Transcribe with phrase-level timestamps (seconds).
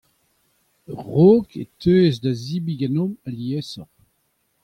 [0.99, 3.91] a-raok e teues da zebriñ ganeomp aliesoc'h.